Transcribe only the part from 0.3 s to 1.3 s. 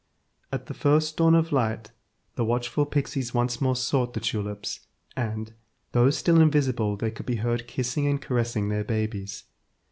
At the first